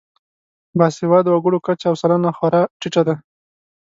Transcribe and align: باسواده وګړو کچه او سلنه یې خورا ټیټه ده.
باسواده 0.77 1.29
وګړو 1.31 1.63
کچه 1.65 1.85
او 1.89 1.95
سلنه 2.01 2.29
یې 2.31 2.35
خورا 2.37 2.61
ټیټه 2.79 3.01
ده. 3.07 3.15